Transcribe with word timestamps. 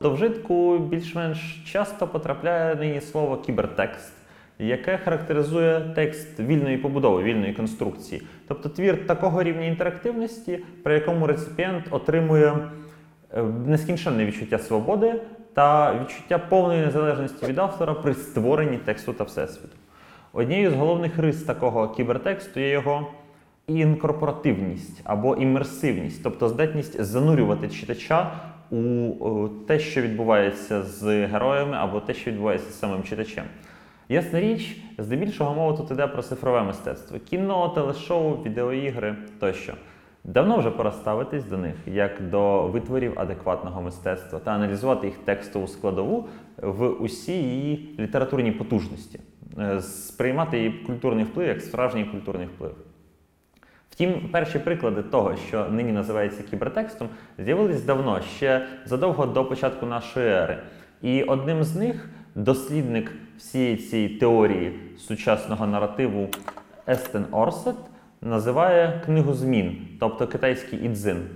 До 0.00 0.10
вжитку 0.10 0.78
більш-менш 0.78 1.62
часто 1.72 2.08
потрапляє 2.08 2.74
нині 2.74 3.00
слово 3.00 3.36
кібертекст, 3.36 4.12
яке 4.58 4.98
характеризує 4.98 5.92
текст 5.94 6.40
вільної 6.40 6.78
побудови, 6.78 7.22
вільної 7.22 7.52
конструкції. 7.52 8.22
Тобто 8.48 8.68
твір 8.68 9.06
такого 9.06 9.42
рівня 9.42 9.66
інтерактивності, 9.66 10.64
при 10.82 10.94
якому 10.94 11.26
реципієнт 11.26 11.84
отримує 11.90 12.54
е, 13.32 13.42
нескінченне 13.42 14.24
відчуття 14.24 14.58
свободи 14.58 15.20
та 15.54 15.94
відчуття 16.00 16.38
повної 16.38 16.80
незалежності 16.86 17.46
від 17.46 17.58
автора 17.58 17.94
при 17.94 18.14
створенні 18.14 18.78
тексту 18.78 19.12
та 19.12 19.24
всесвіту. 19.24 19.76
Однією 20.38 20.70
з 20.70 20.74
головних 20.74 21.18
рис 21.18 21.42
такого 21.42 21.88
кібертексту 21.88 22.60
є 22.60 22.68
його 22.70 23.06
інкорпоративність 23.66 25.00
або 25.04 25.36
імерсивність, 25.36 26.22
тобто 26.22 26.48
здатність 26.48 27.02
занурювати 27.02 27.68
читача 27.68 28.32
у 28.70 29.48
те, 29.66 29.78
що 29.78 30.02
відбувається 30.02 30.82
з 30.82 31.26
героями, 31.26 31.76
або 31.76 32.00
те, 32.00 32.14
що 32.14 32.30
відбувається 32.30 32.70
з 32.70 32.78
самим 32.78 33.02
читачем. 33.02 33.44
Ясна 34.08 34.40
річ, 34.40 34.76
здебільшого 34.98 35.54
мова 35.54 35.76
тут 35.76 35.90
іде 35.90 36.06
про 36.06 36.22
цифрове 36.22 36.62
мистецтво: 36.62 37.18
кіно, 37.18 37.68
телешоу, 37.68 38.42
відеоігри 38.42 39.16
тощо. 39.40 39.74
Давно 40.24 40.58
вже 40.58 40.70
пора 40.70 40.92
ставитись 40.92 41.44
до 41.44 41.58
них 41.58 41.74
як 41.86 42.30
до 42.30 42.62
витворів 42.62 43.12
адекватного 43.16 43.82
мистецтва 43.82 44.38
та 44.38 44.50
аналізувати 44.50 45.06
їх 45.06 45.18
текстову 45.18 45.66
складову 45.66 46.28
в 46.56 46.88
усій 46.88 47.42
її 47.42 47.96
літературній 47.98 48.52
потужності, 48.52 49.20
Е, 49.37 49.37
сприймати 49.80 50.58
її 50.58 50.70
культурний 50.70 51.24
вплив 51.24 51.48
як 51.48 51.60
справжній 51.60 52.04
культурний 52.04 52.46
вплив. 52.46 52.74
Втім, 53.90 54.28
перші 54.32 54.58
приклади 54.58 55.02
того, 55.02 55.36
що 55.36 55.68
нині 55.68 55.92
називається 55.92 56.42
кібертекстом, 56.42 57.08
з'явились 57.38 57.82
давно, 57.82 58.20
ще 58.20 58.66
задовго 58.84 59.26
до 59.26 59.44
початку 59.44 59.86
нашої 59.86 60.28
ери. 60.28 60.58
І 61.02 61.22
одним 61.22 61.64
з 61.64 61.76
них 61.76 62.08
дослідник 62.34 63.12
всієї 63.38 63.76
цієї 63.76 64.08
теорії 64.08 64.80
сучасного 64.98 65.66
наративу 65.66 66.28
Естен 66.88 67.24
Орсет 67.30 67.76
називає 68.20 69.02
книгу 69.04 69.34
змін, 69.34 69.88
тобто 70.00 70.26
китайський 70.26 70.84
ідзин. 70.84 71.26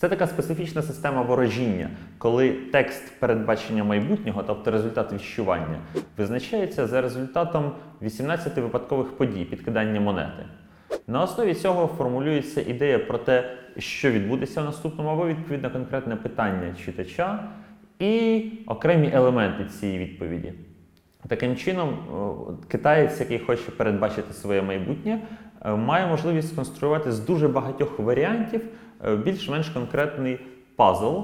Це 0.00 0.08
така 0.08 0.26
специфічна 0.26 0.82
система 0.82 1.22
ворожіння, 1.22 1.90
коли 2.18 2.50
текст 2.50 3.12
передбачення 3.18 3.84
майбутнього, 3.84 4.42
тобто 4.42 4.70
результат 4.70 5.12
відчування, 5.12 5.78
визначається 6.18 6.86
за 6.86 7.00
результатом 7.00 7.72
18 8.02 8.56
випадкових 8.56 9.08
подій 9.16 9.44
підкидання 9.44 10.00
монети. 10.00 10.44
На 11.06 11.22
основі 11.22 11.54
цього 11.54 11.86
формулюється 11.86 12.60
ідея 12.60 12.98
про 12.98 13.18
те, 13.18 13.56
що 13.78 14.10
відбудеться 14.10 14.62
в 14.62 14.64
наступному, 14.64 15.10
або 15.10 15.26
відповідно 15.26 15.70
конкретне 15.70 16.16
питання 16.16 16.74
читача 16.84 17.44
і 17.98 18.44
окремі 18.66 19.10
елементи 19.14 19.64
цієї 19.64 19.98
відповіді. 19.98 20.52
Таким 21.28 21.56
чином, 21.56 21.98
китаєць, 22.68 23.20
який 23.20 23.38
хоче 23.38 23.70
передбачити 23.70 24.32
своє 24.32 24.62
майбутнє, 24.62 25.20
е, 25.64 25.74
має 25.74 26.06
можливість 26.06 26.52
сконструювати 26.52 27.12
з 27.12 27.20
дуже 27.20 27.48
багатьох 27.48 27.98
варіантів 27.98 28.60
е, 28.60 28.66
більш-менш 29.24 29.68
конкретний 29.68 30.40
пазл 30.76 31.20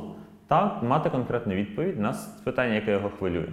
та 0.49 0.81
мати 0.83 1.11
конкретну 1.11 1.55
відповідь 1.55 2.01
на 2.01 2.15
питання, 2.45 2.75
яке 2.75 2.93
його 2.93 3.11
хвилює. 3.19 3.49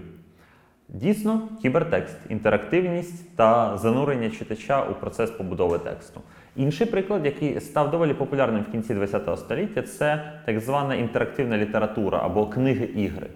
Дійсно, 0.89 1.41
кібертекст, 1.61 2.17
інтерактивність 2.29 3.35
та 3.35 3.77
занурення 3.77 4.29
читача 4.29 4.83
у 4.83 4.93
процес 4.93 5.31
побудови 5.31 5.79
тексту. 5.79 6.21
Інший 6.55 6.87
приклад, 6.87 7.25
який 7.25 7.61
став 7.61 7.91
доволі 7.91 8.13
популярним 8.13 8.61
в 8.69 8.71
кінці 8.71 8.95
ХХ 8.95 9.37
століття, 9.37 9.81
це 9.81 10.33
так 10.45 10.59
звана 10.59 10.95
інтерактивна 10.95 11.57
література 11.57 12.19
або 12.23 12.47
книги-ігри. 12.47 13.27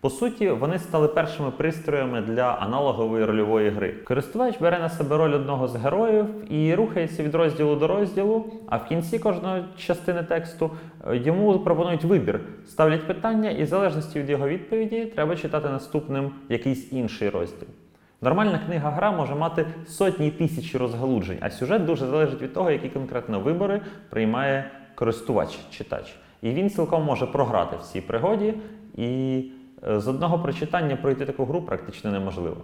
По 0.00 0.10
суті, 0.10 0.50
вони 0.50 0.78
стали 0.78 1.08
першими 1.08 1.50
пристроями 1.50 2.20
для 2.20 2.52
аналогової 2.52 3.24
рольової 3.24 3.70
гри. 3.70 3.94
Користувач 4.04 4.58
бере 4.60 4.78
на 4.78 4.88
себе 4.88 5.16
роль 5.16 5.34
одного 5.34 5.68
з 5.68 5.76
героїв 5.76 6.52
і 6.52 6.74
рухається 6.74 7.22
від 7.22 7.34
розділу 7.34 7.76
до 7.76 7.86
розділу, 7.86 8.44
а 8.68 8.76
в 8.76 8.84
кінці 8.84 9.18
кожної 9.18 9.64
частини 9.76 10.22
тексту 10.22 10.70
е, 11.08 11.16
йому 11.16 11.58
пропонують 11.58 12.04
вибір, 12.04 12.40
ставлять 12.66 13.06
питання, 13.06 13.50
і 13.50 13.62
в 13.62 13.66
залежності 13.66 14.20
від 14.20 14.30
його 14.30 14.48
відповіді 14.48 15.04
треба 15.04 15.36
читати 15.36 15.68
наступним 15.68 16.30
якийсь 16.48 16.92
інший 16.92 17.28
розділ. 17.28 17.68
Нормальна 18.22 18.60
книга-гра 18.66 19.12
може 19.12 19.34
мати 19.34 19.66
сотні 19.86 20.30
тисячі 20.30 20.78
розгалуджень, 20.78 21.38
а 21.40 21.50
сюжет 21.50 21.84
дуже 21.84 22.06
залежить 22.06 22.42
від 22.42 22.54
того, 22.54 22.70
які 22.70 22.88
конкретно 22.88 23.40
вибори 23.40 23.80
приймає 24.10 24.70
користувач, 24.94 25.58
читач. 25.70 26.16
І 26.42 26.50
він 26.50 26.70
цілком 26.70 27.04
може 27.04 27.26
програти 27.26 27.76
в 27.76 27.82
цій 27.82 28.00
пригоді, 28.00 28.54
і 28.96 29.44
з 29.82 30.08
одного 30.08 30.38
прочитання 30.38 30.96
пройти 30.96 31.26
таку 31.26 31.44
гру 31.44 31.62
практично 31.62 32.10
неможливо. 32.10 32.56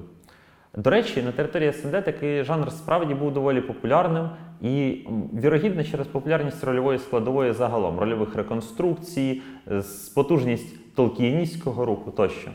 До 0.76 0.90
речі, 0.90 1.22
на 1.22 1.32
території 1.32 1.72
СНД 1.72 2.04
такий 2.04 2.44
жанр 2.44 2.72
справді 2.72 3.14
був 3.14 3.32
доволі 3.32 3.60
популярним 3.60 4.28
і, 4.60 5.06
вірогідно, 5.42 5.84
через 5.84 6.06
популярність 6.06 6.64
рольової 6.64 6.98
складової 6.98 7.52
загалом, 7.52 7.98
рольових 7.98 8.34
реконструкцій, 8.34 9.42
е, 9.70 9.82
потужність 10.14 10.94
толкіністського 10.94 11.84
руху 11.84 12.10
тощо. 12.10 12.50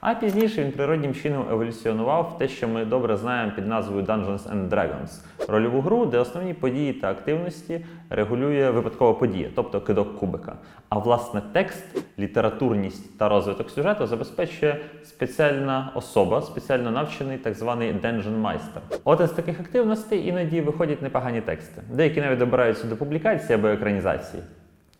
А 0.00 0.14
пізніше 0.14 0.64
він 0.64 0.72
природнім 0.72 1.14
чином 1.14 1.46
еволюціонував 1.50 2.32
в 2.34 2.38
те, 2.38 2.48
що 2.48 2.68
ми 2.68 2.84
добре 2.84 3.16
знаємо 3.16 3.52
під 3.56 3.66
назвою 3.66 4.04
Dungeons 4.04 4.50
and 4.52 4.68
Dragons 4.68 5.20
рольову 5.48 5.80
гру, 5.80 6.06
де 6.06 6.18
основні 6.18 6.54
події 6.54 6.92
та 6.92 7.10
активності 7.10 7.84
регулює 8.10 8.70
випадкова 8.70 9.14
подія, 9.14 9.48
тобто 9.54 9.80
кидок 9.80 10.18
кубика. 10.18 10.54
А 10.88 10.98
власне 10.98 11.42
текст, 11.52 11.84
літературність 12.18 13.18
та 13.18 13.28
розвиток 13.28 13.70
сюжету 13.70 14.06
забезпечує 14.06 14.80
спеціальна 15.04 15.92
особа, 15.94 16.42
спеціально 16.42 16.90
навчений 16.90 17.38
так 17.38 17.54
званий 17.54 17.92
Dungeon 17.92 18.42
Meister. 18.42 18.98
От 19.04 19.20
із 19.20 19.30
таких 19.30 19.60
активностей 19.60 20.26
іноді 20.26 20.60
виходять 20.60 21.02
непогані 21.02 21.40
тексти. 21.40 21.82
Деякі 21.92 22.20
навіть 22.20 22.38
добираються 22.38 22.86
до 22.86 22.96
публікації 22.96 23.58
або 23.58 23.68
екранізації. 23.68 24.42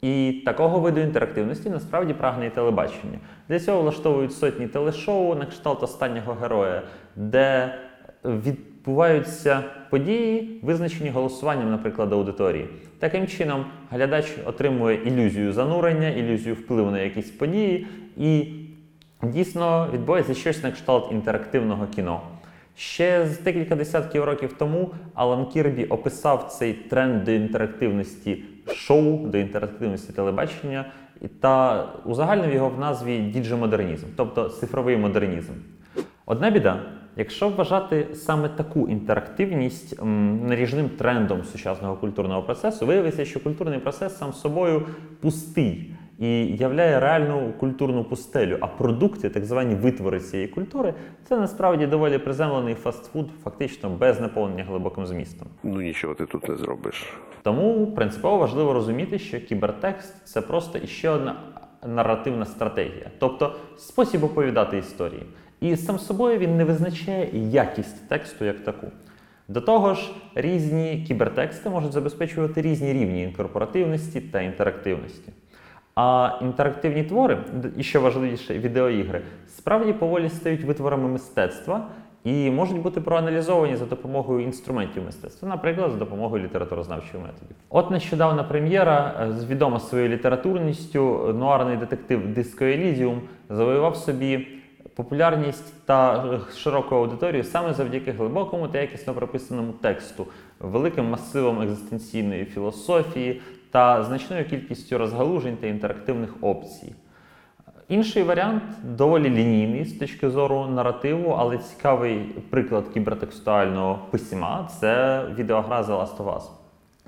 І 0.02 0.42
такого 0.44 0.80
виду 0.80 1.00
інтерактивності 1.00 1.70
насправді 1.70 2.12
прагне 2.14 2.46
і 2.46 2.50
телебачення. 2.50 3.18
Для 3.48 3.60
цього 3.60 3.82
влаштовують 3.82 4.32
сотні 4.32 4.66
телешоу 4.66 5.34
на 5.34 5.46
кшталт 5.46 5.82
останнього 5.82 6.32
героя, 6.32 6.82
де 7.16 7.74
відбуваються 8.24 9.62
події, 9.90 10.60
визначені 10.62 11.10
голосуванням, 11.10 11.70
наприклад, 11.70 12.12
аудиторії. 12.12 12.68
Таким 12.98 13.26
чином, 13.26 13.64
глядач 13.90 14.26
отримує 14.46 14.96
ілюзію 14.96 15.52
занурення, 15.52 16.08
ілюзію 16.08 16.54
впливу 16.54 16.90
на 16.90 17.00
якісь 17.00 17.30
події, 17.30 17.86
і 18.16 18.46
дійсно 19.22 19.88
відбувається 19.92 20.34
щось 20.34 20.62
на 20.62 20.70
кшталт 20.70 21.12
інтерактивного 21.12 21.86
кіно. 21.86 22.20
Ще 22.76 23.26
з 23.26 23.40
декілька 23.40 23.76
десятків 23.76 24.24
років 24.24 24.52
тому 24.58 24.90
Алан 25.14 25.46
Кірбі 25.46 25.84
описав 25.84 26.48
цей 26.58 26.72
тренд 26.72 27.24
до 27.24 27.30
інтерактивності 27.30 28.44
шоу, 28.74 29.26
до 29.26 29.38
інтерактивності 29.38 30.12
телебачення, 30.12 30.92
та 31.40 31.84
узагальнив 32.04 32.54
його 32.54 32.68
в 32.68 32.78
назві 32.78 33.18
діджемодернізм, 33.18 34.06
тобто 34.16 34.48
цифровий 34.48 34.96
модернізм. 34.96 35.52
Одна 36.26 36.50
біда, 36.50 36.82
якщо 37.16 37.48
вважати 37.48 38.06
саме 38.14 38.48
таку 38.48 38.88
інтерактивність 38.88 40.02
наріжним 40.42 40.88
трендом 40.88 41.44
сучасного 41.44 41.96
культурного 41.96 42.42
процесу, 42.42 42.86
виявиться, 42.86 43.24
що 43.24 43.40
культурний 43.40 43.78
процес 43.78 44.18
сам 44.18 44.32
собою 44.32 44.86
пустий 45.20 45.94
і 46.20 46.56
являє 46.56 47.00
реальну 47.00 47.52
культурну 47.60 48.04
пустелю. 48.04 48.56
А 48.60 48.66
продукти, 48.66 49.30
так 49.30 49.44
звані 49.44 49.74
витвори 49.74 50.20
цієї 50.20 50.48
культури, 50.48 50.94
це 51.24 51.36
насправді 51.36 51.86
доволі 51.86 52.18
приземлений 52.18 52.74
фастфуд, 52.74 53.28
фактично 53.44 53.90
без 53.90 54.20
наповнення 54.20 54.64
глибоким 54.64 55.06
змістом. 55.06 55.48
Ну 55.62 55.80
нічого 55.80 56.14
ти 56.14 56.26
тут 56.26 56.48
не 56.48 56.56
зробиш. 56.56 57.12
Тому 57.42 57.86
принципово 57.86 58.38
важливо 58.38 58.72
розуміти, 58.72 59.18
що 59.18 59.40
кібертекст 59.40 60.14
це 60.24 60.40
просто 60.40 60.78
іще 60.78 61.08
одна 61.08 61.36
наративна 61.86 62.46
стратегія, 62.46 63.10
тобто 63.18 63.56
спосіб 63.76 64.24
оповідати 64.24 64.78
історії. 64.78 65.22
І 65.60 65.76
сам 65.76 65.98
собою 65.98 66.38
він 66.38 66.56
не 66.56 66.64
визначає 66.64 67.30
якість 67.50 68.08
тексту 68.08 68.44
як 68.44 68.60
таку. 68.60 68.86
До 69.48 69.60
того 69.60 69.94
ж, 69.94 70.10
різні 70.34 71.04
кібертексти 71.08 71.70
можуть 71.70 71.92
забезпечувати 71.92 72.62
різні 72.62 72.92
рівні 72.92 73.22
інкорпоративності 73.22 74.20
та 74.20 74.40
інтерактивності. 74.40 75.32
А 75.94 76.38
інтерактивні 76.42 77.02
твори, 77.02 77.38
і 77.76 77.82
що 77.82 78.00
важливіше, 78.00 78.58
відеоігри, 78.58 79.22
справді 79.48 79.92
поволі 79.92 80.28
стають 80.28 80.64
витворами 80.64 81.08
мистецтва 81.08 81.86
і 82.24 82.50
можуть 82.50 82.82
бути 82.82 83.00
проаналізовані 83.00 83.76
за 83.76 83.86
допомогою 83.86 84.40
інструментів 84.40 85.04
мистецтва, 85.04 85.48
наприклад, 85.48 85.90
за 85.90 85.96
допомогою 85.96 86.44
літературознавчих 86.44 87.14
методів. 87.14 87.56
От 87.68 87.90
нещодавна 87.90 88.44
прем'єра, 88.44 89.14
е, 89.20 89.46
відома 89.46 89.80
своєю 89.80 90.08
літературністю, 90.08 91.34
нуарний 91.38 91.76
детектив 91.76 92.34
Диско 92.34 92.64
Елізіум 92.64 93.20
завоював 93.48 93.96
собі 93.96 94.46
популярність 94.94 95.86
та 95.86 96.24
е, 96.24 96.40
широку 96.56 96.94
аудиторію 96.94 97.44
саме 97.44 97.74
завдяки 97.74 98.12
глибокому 98.12 98.68
та 98.68 98.80
якісно 98.80 99.14
прописаному 99.14 99.72
тексту, 99.72 100.26
великим 100.60 101.10
масивом 101.10 101.62
екзистенційної 101.62 102.44
філософії 102.44 103.40
та 103.70 104.04
значною 104.04 104.44
кількістю 104.44 104.98
розгалужень 104.98 105.56
та 105.56 105.66
інтерактивних 105.66 106.34
опцій. 106.40 106.92
Інший 107.88 108.22
варіант 108.22 108.62
доволі 108.84 109.30
лінійний 109.30 109.84
з 109.84 109.98
точки 109.98 110.30
зору 110.30 110.66
наративу, 110.66 111.30
але 111.38 111.58
цікавий 111.58 112.18
приклад 112.50 112.88
кібертекстуального 112.88 113.98
письма 114.10 114.68
це 114.80 115.22
відеогра 115.38 115.82
The 115.82 115.86
Last 115.86 116.16
of 116.16 116.34
Us. 116.34 116.42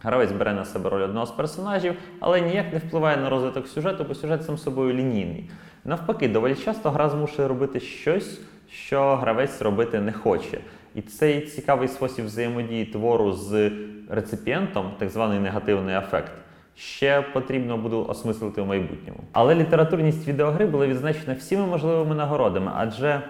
Гравець 0.02 0.32
бере 0.32 0.52
на 0.52 0.64
себе 0.64 0.90
роль 0.90 1.02
одного 1.02 1.26
з 1.26 1.30
персонажів, 1.30 1.94
але 2.20 2.40
ніяк 2.40 2.72
не 2.72 2.78
впливає 2.78 3.16
на 3.16 3.30
розвиток 3.30 3.68
сюжету, 3.68 4.04
бо 4.08 4.14
сюжет 4.14 4.44
сам 4.44 4.58
собою 4.58 4.94
лінійний. 4.94 5.50
Навпаки, 5.84 6.28
доволі 6.28 6.54
часто 6.54 6.90
гра 6.90 7.08
змушує 7.08 7.48
робити 7.48 7.80
щось, 7.80 8.40
що 8.70 9.16
гравець 9.16 9.62
робити 9.62 10.00
не 10.00 10.12
хоче. 10.12 10.58
І 10.94 11.02
цей 11.02 11.40
цікавий 11.40 11.88
спосіб 11.88 12.24
взаємодії 12.24 12.84
твору 12.84 13.32
з 13.32 13.72
реципієнтом, 14.08 14.90
так 14.98 15.08
званий 15.08 15.38
негативний 15.38 15.96
ефект, 15.96 16.32
ще 16.76 17.22
потрібно 17.22 17.78
буде 17.78 17.96
осмислити 17.96 18.62
в 18.62 18.66
майбутньому. 18.66 19.18
Але 19.32 19.54
літературність 19.54 20.28
відеогри 20.28 20.66
була 20.66 20.86
відзначена 20.86 21.34
всіми 21.34 21.66
можливими 21.66 22.14
нагородами, 22.14 22.72
адже 22.74 23.22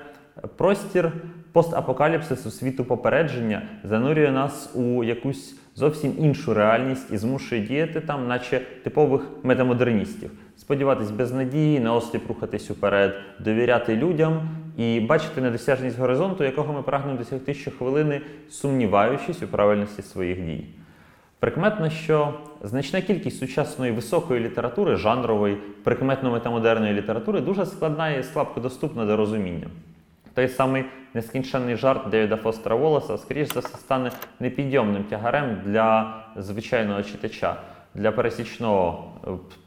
простір 0.57 1.13
постапокаліпсису 1.53 2.51
світу 2.51 2.85
попередження 2.85 3.63
занурює 3.85 4.31
нас 4.31 4.71
у 4.75 5.05
якусь 5.05 5.57
зовсім 5.75 6.15
іншу 6.19 6.55
реальність 6.55 7.13
і 7.13 7.17
змушує 7.17 7.61
діяти 7.61 8.01
там, 8.01 8.29
наче 8.29 8.61
типових 8.85 9.23
метамодерністів. 9.43 10.31
Сподіватись 10.57 11.11
без 11.11 11.33
надії, 11.33 11.81
наосліп 11.81 12.29
рухатись 12.29 12.71
уперед, 12.71 13.15
довіряти 13.41 13.97
людям 13.97 14.49
і 14.77 15.01
бачити 15.01 15.41
недосяжність 15.41 15.99
горизонту, 15.99 16.45
якого 16.45 16.73
ми 16.73 16.83
прагнемо 16.83 17.19
досягти 17.19 17.55
щохвилини, 17.55 18.21
сумніваючись 18.51 19.43
у 19.43 19.47
правильності 19.47 20.03
своїх 20.03 20.45
дій. 20.45 20.67
Прикметно, 21.43 21.91
що 21.91 22.35
значна 22.63 23.01
кількість 23.01 23.39
сучасної 23.39 23.93
високої 23.93 24.41
літератури, 24.41 24.97
жанрової, 24.97 25.57
прикметно 25.85 26.31
метамодерної 26.31 26.95
літератури 26.95 27.41
дуже 27.41 27.67
складна 27.67 28.11
і 28.11 28.23
слабко 28.23 28.61
доступна 28.61 29.05
до 29.05 29.17
розуміння. 29.17 29.67
Той 30.35 30.49
самий 30.49 30.85
нескінченний 31.15 31.77
жарт 31.77 32.09
Девіда 32.09 32.37
Фостера 32.37 32.77
Волоса, 32.77 33.19
скоріш 33.19 33.49
за 33.55 33.61
все, 33.61 33.79
стане 33.79 34.11
непідйомним 34.41 35.05
тягарем 35.05 35.57
для 35.65 36.17
звичайного 36.37 37.03
читача, 37.03 37.57
для 37.95 38.13
пересічного 38.13 39.12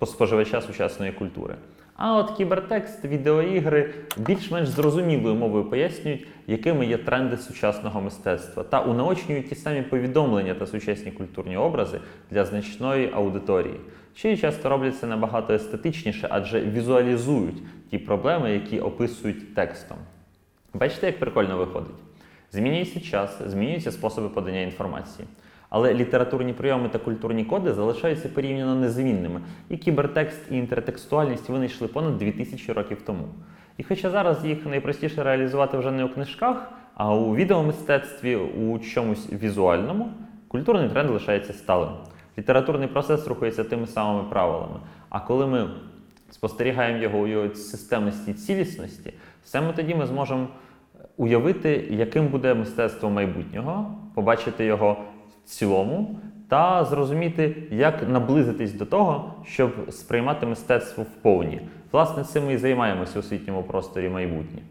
споживача 0.06 0.62
сучасної 0.62 1.12
культури. 1.12 1.56
А 1.98 2.18
от 2.18 2.32
кібертекст, 2.32 3.06
відеоігри 3.06 3.94
більш-менш 4.18 4.70
зрозумілою 4.70 5.36
мовою 5.36 5.64
пояснюють, 5.64 6.28
якими 6.48 6.86
є 6.86 6.98
тренди 6.98 7.38
сучасного 7.38 8.02
мистецтва, 8.02 8.64
та 8.64 8.82
унаочнюють 8.82 9.50
ті 9.50 9.56
самі 9.56 9.82
повідомлення 9.82 10.54
та 10.54 10.68
сучасні 10.68 11.12
культурні 11.12 11.58
образи 11.58 12.00
для 12.32 12.46
значної 12.46 13.12
аудиторії. 13.14 13.80
Ще 14.16 14.38
часто 14.38 14.70
роблять 14.70 15.00
це 15.00 15.08
набагато 15.08 15.54
естетичніше, 15.54 16.28
адже 16.32 16.62
візуалізують 16.62 17.64
ті 17.92 17.98
проблеми, 17.98 18.54
які 18.54 18.80
описують 18.80 19.56
текстом. 19.56 19.98
Бачите, 20.74 21.06
як 21.08 21.20
прикольно 21.20 21.58
виходить? 21.58 21.96
Змінюється 22.52 23.00
час, 23.00 23.42
змінюються 23.46 23.92
способи 23.92 24.30
подання 24.30 24.62
інформації. 24.62 25.28
Але 25.76 25.94
літературні 25.94 26.54
прийоми 26.54 26.90
та 26.90 27.00
культурні 27.00 27.46
коди 27.46 27.74
залишаються 27.74 28.30
порівняно 28.30 28.76
незмінними, 28.76 29.42
і 29.70 29.78
кібертекст 29.78 30.52
і 30.52 30.58
інтертекстуальність 30.58 31.50
винайшли 31.50 31.88
понад 31.88 32.18
2000 32.18 32.74
років 32.74 33.02
тому. 33.06 33.28
І 33.78 33.84
хоча 33.84 34.10
зараз 34.10 34.46
їх 34.46 34.66
найпростіше 34.66 35.24
реалізувати 35.24 35.78
вже 35.78 35.92
не 35.92 36.04
у 36.04 36.10
книжках, 36.10 36.72
а 36.94 37.16
у 37.16 37.36
відеомистецтві, 37.36 38.36
у 38.36 38.80
чомусь 38.80 39.30
візуальному, 39.34 40.10
культурний 40.48 40.90
тренд 40.90 41.10
лишається 41.10 41.54
сталим. 41.54 41.90
Літературний 42.38 42.88
процес 42.88 43.28
рухається 43.28 43.64
тими 43.64 43.88
самими 43.88 44.30
правилами. 44.30 44.80
А 45.10 45.20
коли 45.20 45.48
ми 45.48 45.70
спостерігаємо 46.30 47.04
його 47.04 47.20
у 47.20 47.28
його 47.28 47.56
системності 47.56 48.32
і 48.32 48.34
цілісності, 48.34 49.14
саме 49.44 49.74
тоді 49.74 49.96
ми 49.96 50.06
зможемо 50.06 50.48
уявити, 51.18 51.88
яким 51.90 52.28
буде 52.28 52.54
мистецтво 52.54 53.10
майбутнього, 53.10 53.96
побачити 54.14 54.66
його 54.66 54.98
цілому 55.46 56.20
та 56.48 56.86
зрозуміти, 56.86 57.56
як 57.72 58.10
наблизитись 58.10 58.74
до 58.74 58.86
того, 58.86 59.34
щоб 59.46 59.72
сприймати 59.90 60.46
мистецтво 60.46 61.04
в 61.04 61.22
повні. 61.22 61.62
Власне, 61.92 62.24
цим 62.24 62.46
ми 62.46 62.54
і 62.54 62.58
займаємося 62.58 63.14
у 63.16 63.20
освітньому 63.20 63.64
просторі 63.64 64.10
майбутнє. 64.10 64.62